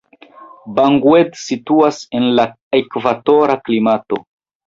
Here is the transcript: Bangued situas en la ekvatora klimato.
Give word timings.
Bangued 0.79 1.35
situas 1.41 1.99
en 2.21 2.25
la 2.39 2.45
ekvatora 2.79 3.57
klimato. 3.69 4.21